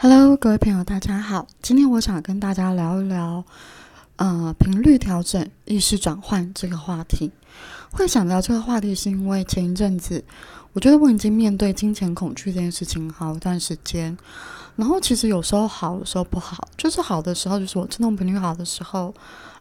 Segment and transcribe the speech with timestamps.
[0.00, 1.48] Hello，各位朋友，大家好。
[1.60, 3.44] 今天我想跟大家聊一聊，
[4.14, 7.32] 呃，频率调整、意识转换这个话题。
[7.90, 10.24] 会想聊这个话题，是因为前一阵子，
[10.72, 14.16] 我觉得我已经面对金钱恐惧这件事情好一段时间。
[14.78, 16.68] 然后其实有时候好，有时候不好。
[16.76, 19.12] 就是好的时候，就是我振动频率好的时候，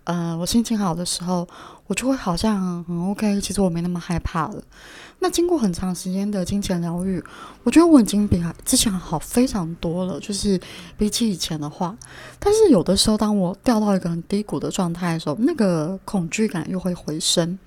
[0.04, 1.48] 呃，我心情好的时候，
[1.88, 3.42] 我就会好像很 OK。
[3.42, 4.62] 其实我没那么害怕了。
[5.20, 7.20] 那经过很长时间的金钱疗愈，
[7.64, 10.62] 我觉得我已经比之前好非常多了，就是
[10.96, 11.98] 比起以前的话。
[12.38, 17.58] 但是有的时候，当我掉到一个很低谷的状态的时候，那个恐惧感又会回升。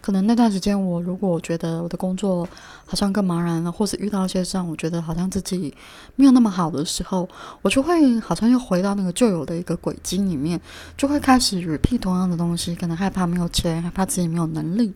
[0.00, 2.46] 可能那段时间，我如果觉得我的工作
[2.84, 5.74] 好像更茫然了，或是遇到一些让我觉得好像自己
[6.16, 7.28] 没有那么好的时候，
[7.62, 10.60] 我就会好像又回到那个旧有的一个轨迹里面，
[10.96, 14.92] 就会开始 repeat 同样的东西，可能害怕没有钱，害怕自己没有能力。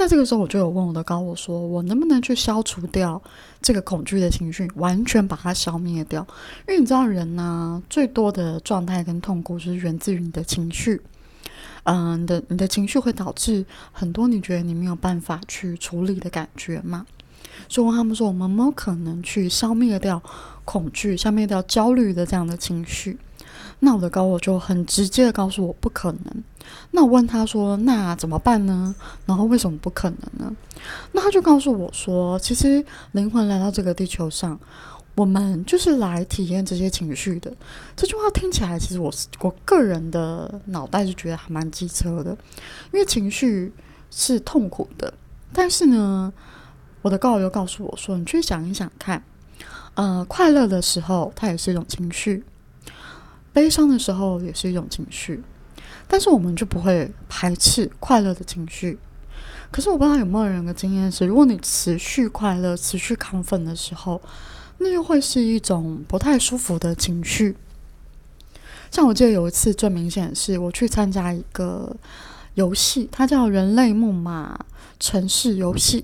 [0.00, 3.20] 那这个时候，我就有问我的高我说：“我能不能去消除掉
[3.60, 6.24] 这个恐惧的情绪，完全把它消灭掉？
[6.68, 11.00] 因为你知道，人呢最多的状态跟痛苦，就是源自于你的情绪。
[11.82, 17.04] 嗯，你的你的情绪会导致很多你觉得你没有办法去处理的感觉嘛。
[17.68, 20.22] 所以问他们说，我们有没有可能去消灭掉
[20.64, 23.18] 恐惧、消灭掉焦虑的这样的情绪？
[23.80, 26.44] 那我的高我就很直接的告诉我，不可能。”
[26.90, 28.94] 那我问他说：“那怎么办呢？
[29.24, 30.54] 然后为什么不可能呢？”
[31.12, 34.58] 那他就告诉我说：“其实灵魂来到这个地球上，
[35.14, 37.50] 我们就是来体验这些情绪的。”
[37.96, 42.36] 这句话听起来，其实我我个人的脑袋就觉得还蛮机车的，
[42.92, 43.72] 因为情绪
[44.10, 45.12] 是痛苦的。
[45.52, 46.30] 但是呢，
[47.08, 49.24] 我的高友告诉我说：“你去想一想看，
[49.94, 52.44] 呃，快乐的时候它也是一种情绪，
[53.50, 55.42] 悲伤的时候也是一种情绪。”
[56.06, 58.98] 但是我们就不会排斥快乐的情绪。
[59.70, 64.20] 可是我不知道有没有人的经验是，如果你持续快乐、持续亢奋的时候，
[64.76, 67.56] 那又会是一种不太舒服的情绪。
[68.90, 71.96] 像我记得有一次最明显的是，我去参加一个
[72.58, 74.58] 游戏，它叫《人类木马
[74.98, 76.00] 城市游戏》。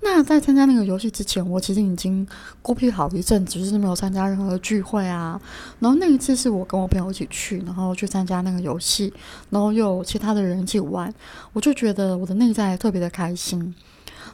[0.00, 2.26] 那在参加那个游戏之前，我其实已经
[2.62, 5.38] 孤僻好一阵子，就是没有参加任何的聚会啊。
[5.80, 9.12] 然后那一次是我跟我朋友一起去，然后去参加那个游戏，
[9.50, 11.12] 然后又有其他的人一起玩，
[11.52, 13.74] 我就觉得我的内在特别的开心。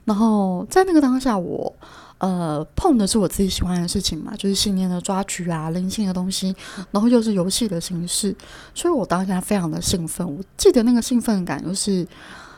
[0.04, 1.74] 然后在那个当下，我
[2.18, 6.54] 呃碰的是我自己喜欢的事情嘛，就是信念的抓取啊，灵性的东西，
[6.90, 8.34] 然后又是游戏的形式，
[8.74, 10.26] 所以我当下非常的兴奋。
[10.26, 12.06] 我记得那个兴奋感就是。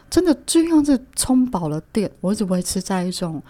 [0.09, 3.43] 真的就像是充饱了电，我一直维持在一种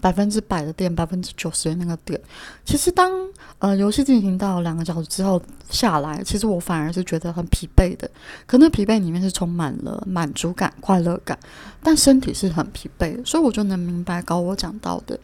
[0.00, 2.18] 百分之百的电，百分之九十的那个电。
[2.64, 3.10] 其实当
[3.58, 8.08] 呃游戏进行到两个小时之后下来，其实我反而是觉得很疲惫的。
[8.46, 11.36] 可能疲惫里面是充满了满足感、快乐感，
[11.82, 13.20] 但身体是很疲惫。
[13.26, 15.18] 所以我就能明白高我讲到的，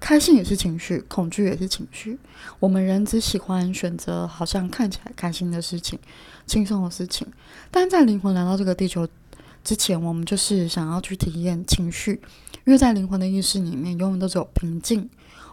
[0.00, 2.18] 开心也是情绪，恐惧也是情绪。
[2.58, 5.98] 我们人只喜欢选择好像看起来开心的事情、
[6.46, 7.26] 轻松的事情，
[7.70, 9.06] 但在灵魂来到这个地球。
[9.62, 12.12] 之前我们就是想要去体验情绪，
[12.64, 15.06] 因为在灵魂的意识里面，永远都只有平静、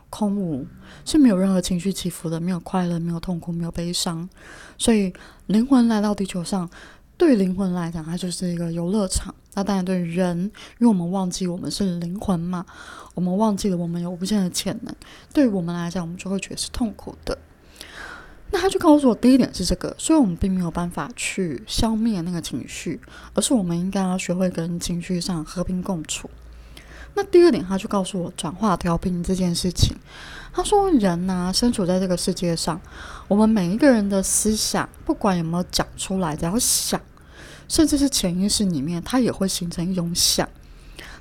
[0.09, 0.65] 空无，
[1.03, 4.29] 是没有任何情绪起伏的，没有快乐，没有痛苦，没有悲伤。
[4.77, 5.11] 所以
[5.47, 6.69] 灵魂来到地球上，
[7.17, 9.35] 对灵魂来讲，它就是一个游乐场。
[9.57, 10.37] 那当然对人，
[10.77, 12.63] 因为我们忘记我们是灵魂嘛，
[13.15, 14.95] 我们忘记了我们有无限的潜能，
[15.33, 17.35] 对于我们来讲，我们就会觉得是痛苦的。
[18.51, 23.01] 那他就告诉我，第一点是这个，所以我们并没有办法去消灭那个情绪，
[23.33, 26.29] 而是我们应该要学会跟情绪上和平共处。
[27.15, 29.97] 那第二点，他就告诉我转化调频这件事情。
[30.53, 32.79] 他说，人呢，身处在这个世界上，
[33.27, 37.01] 我们每一个人的思想，不管有没有讲出来，只要想，
[37.67, 40.47] 甚至是潜意识里面，它也会形成一种想。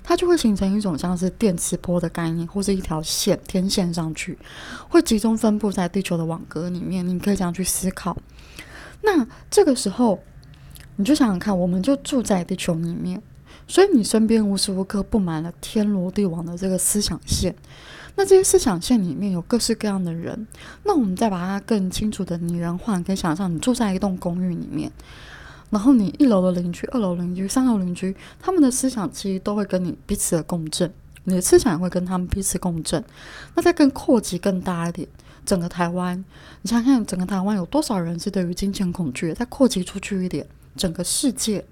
[0.08, 4.38] 它就会形成一种像是电磁波的概念，或是一条线天线上去，
[4.88, 7.04] 会集中分布在地球的网格里面。
[7.04, 8.16] 你可以这样去思考。
[9.02, 10.20] 那这个时候，
[10.94, 13.20] 你就想想看，我们就住在地球里面，
[13.66, 17.52] 所以你身边无时无刻布满了天罗地网的这个思想线。
[18.14, 20.46] 那这些思想线里面有各式各样的人。
[20.84, 24.92] 那我们再把它更清楚的拟人化，可以想象你住在一栋公寓里面。
[25.70, 30.92] 然后你一楼的邻居、二楼邻居、三楼邻居，他们的思想其实都会跟你彼此的共振，
[31.24, 33.02] 你的思想也会跟他们彼此共振。
[33.54, 35.08] 那再更扩及更大一点，
[35.44, 36.24] 整个台湾，
[36.62, 39.34] 你想想，整个台湾有多少人是对于金钱恐惧？
[39.34, 40.46] 再扩及出去一点，
[40.76, 41.64] 整个世界，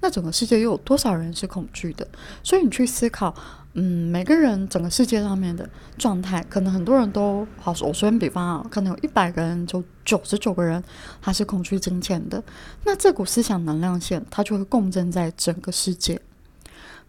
[0.00, 2.06] 那整个世界又有多少人是恐惧的？
[2.42, 3.34] 所以你去思考。
[3.74, 5.66] 嗯，每个人整个世界上面的
[5.96, 7.74] 状态，可能很多人都好。
[7.80, 10.82] 我随便比方啊，可能有一百个人，就九十九个人
[11.22, 12.42] 他是恐惧金钱的。
[12.84, 16.20] 那这股思想能量线，它就会共振在整个世界。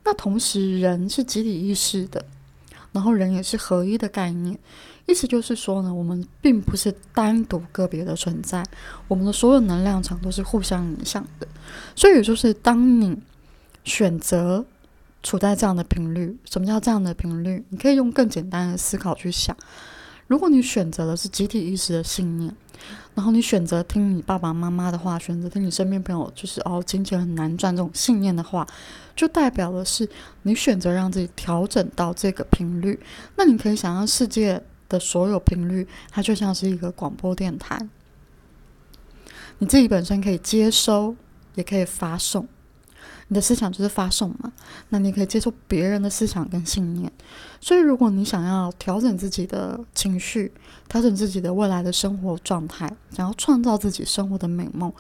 [0.06, 2.24] 那同时，人是集体意识的，
[2.94, 4.58] 然后人也是合一的概念。
[5.06, 8.64] 意思就是说呢，我们并不是单独个别的存在，
[9.10, 11.48] 我们的所有能量场都是互相影响的。
[11.94, 13.18] 所以，就是当你
[13.84, 14.66] 选择
[15.24, 17.66] 处在这样的频率，什么叫这样的频率？
[17.70, 19.56] 你可以用更简单的思考去想。
[20.28, 22.54] 如果你选择的是集体意识的信念，
[23.14, 28.66] 然后你选择听你爸爸妈妈的话，选择听你身边朋友就是哦，金钱很难赚这种信念的话，
[29.16, 30.08] 就代表的是
[30.44, 33.00] 你选择让自己调整到这个频率。
[33.36, 37.78] 那你可以想象世界的所有频率，它就像是一个广播电台，
[39.60, 41.16] 你自己本身可以接收，
[41.56, 42.48] 也可以发送。
[43.34, 44.54] 你的思想就是发送嘛，
[44.90, 47.12] 那你可以接受别人的思想跟信念。
[47.60, 50.52] 所以，如果你想要调整自己的情绪，
[50.88, 54.94] 调整自己的未来的生活状态，想要创造自己生活的美梦，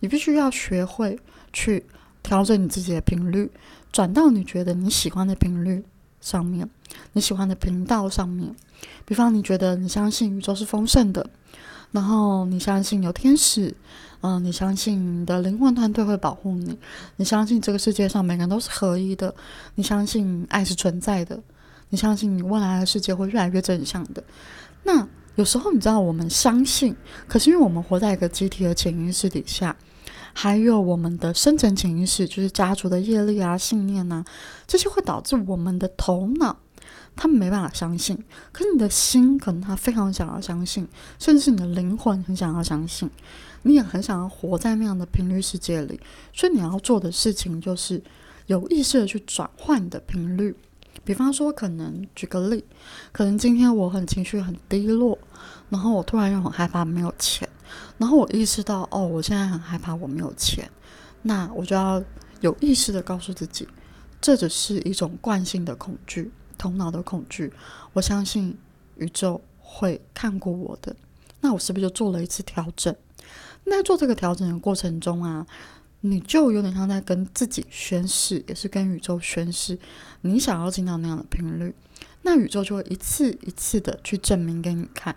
[0.00, 1.18] 你必须要学会
[1.50, 1.86] 去
[2.22, 3.50] 调整你自己的频率，
[3.90, 5.82] 转到你觉得你喜欢的频率
[6.20, 6.68] 上面，
[7.14, 8.54] 你喜欢的频道上面。
[9.06, 11.26] 比方，你觉得你相信宇宙是丰盛的，
[11.90, 13.74] 然后你相信有天使。
[14.20, 16.76] 嗯，你相信你的灵魂团队会保护你，
[17.14, 19.32] 你相信这个世界上每个人都是合一的，
[19.76, 21.40] 你相信爱是存在的，
[21.88, 24.20] 你相信你未来的世界会越来越正向的。
[24.82, 25.06] 那
[25.36, 26.96] 有时候你知道，我们相信，
[27.28, 29.76] 可是因为我们活在一个集体的潜意识底下，
[30.32, 34.24] 还有我们的深层潜意识，就是家族的业力啊、信念啊，
[34.66, 36.56] 这些会导致我们的头脑。
[37.20, 38.16] 他们没办法相信，
[38.52, 40.86] 可是你的心可能他非常想要相信，
[41.18, 43.10] 甚至是你的灵魂很想要相信，
[43.62, 45.98] 你也很想要活在那样的频率世界里。
[46.32, 48.00] 所以你要做的事情就是
[48.46, 50.54] 有意识的去转换你的频率。
[51.04, 52.64] 比方说，可能举个例，
[53.12, 55.18] 可能今天我很情绪很低落，
[55.70, 57.48] 然后我突然又很害怕没有钱，
[57.96, 60.70] 然后我意识到哦，我现在很害怕我没有钱，
[61.22, 62.02] 那我就要
[62.40, 63.66] 有意识的告诉自己，
[64.20, 66.30] 这只是一种惯性的恐惧。
[66.58, 67.50] 头脑的恐惧，
[67.92, 68.58] 我相信
[68.96, 70.94] 宇宙会看过我的。
[71.40, 72.94] 那我是不是就做了一次调整？
[73.64, 75.46] 那做这个调整的过程中啊，
[76.00, 79.78] 你就有点像在跟自己宣誓，也是跟宇宙宣誓，
[80.22, 81.74] 你想要进到那样的频率，
[82.22, 85.14] 那宇宙就会一次一次的去证明给你看，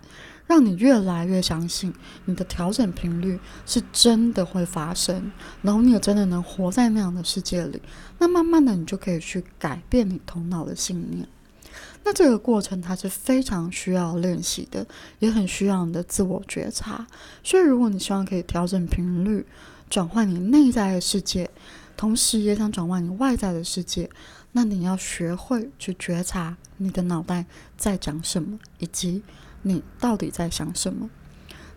[0.52, 1.90] 让你越来越相信
[2.26, 5.32] 你的调整频率是真的会发生，
[5.62, 7.80] 然后你也真的能活在那样的世界里。
[8.18, 11.26] 那慢慢的，你就可以去改变你头脑的信念。
[12.04, 14.86] 那这个过程它是非常需要练习的，
[15.20, 17.06] 也很需要你的自我觉察。
[17.42, 19.46] 所以，如果你希望可以调整频率，
[19.88, 21.48] 转换你内在的世界，
[21.96, 24.10] 同时也想转换你外在的世界，
[24.52, 27.46] 那你要学会去觉察你的脑袋
[27.78, 29.22] 在讲什么，以及
[29.62, 31.10] 你到底在想什么。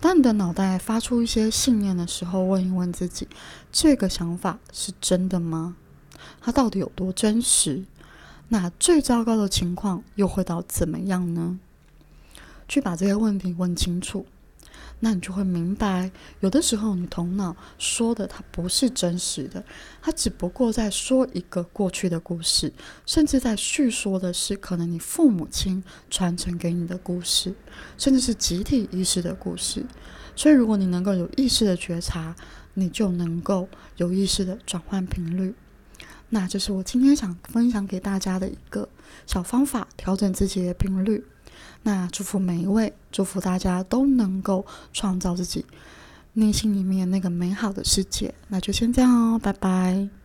[0.01, 3.27] 当你的脑袋发出一些信念的时候，问一问自己：
[3.71, 5.77] 这个想法是真的吗？
[6.41, 7.83] 它到底有多真实？
[8.49, 11.59] 那最糟糕的情况又会到怎么样呢？
[12.67, 14.25] 去把这些问题问清楚，
[15.05, 16.09] 那你就会明白，
[16.39, 19.63] 有的时候你头脑说的它不是真实的，
[20.01, 22.73] 它只不过在说一个过去的故事，
[23.05, 27.53] 甚至在叙说的是可能你父母亲传承给你的故事，
[27.99, 29.85] 甚至是集体意识的故事。
[30.35, 32.35] 所以，如果你能够有意识的觉察，
[32.73, 35.53] 你就能够有意识的转换频率。
[36.29, 38.89] 那这是我今天想分享给大家的一个
[39.27, 41.23] 小方法，调整自己的频率。
[41.83, 45.65] 那祝福每一位，祝福大家都能够创造自己
[46.33, 48.33] 内心里面那个美好的世界。
[48.47, 50.24] 那就先这样哦，拜拜。